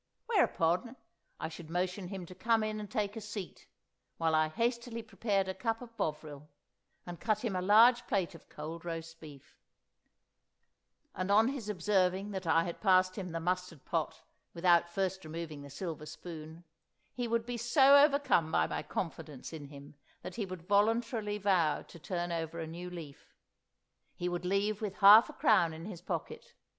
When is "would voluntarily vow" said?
20.47-21.83